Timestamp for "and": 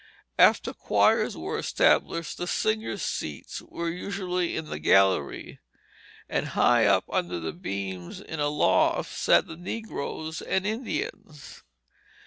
6.27-6.47, 10.41-10.65